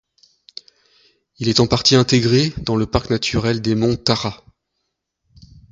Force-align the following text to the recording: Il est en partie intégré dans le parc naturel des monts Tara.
Il 1.37 1.47
est 1.47 1.59
en 1.59 1.67
partie 1.67 1.95
intégré 1.95 2.49
dans 2.57 2.75
le 2.75 2.87
parc 2.87 3.11
naturel 3.11 3.61
des 3.61 3.75
monts 3.75 3.97
Tara. 3.97 4.43